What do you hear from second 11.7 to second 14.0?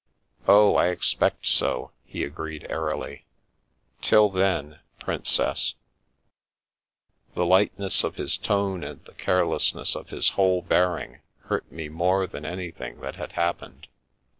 me more than anything that had happened.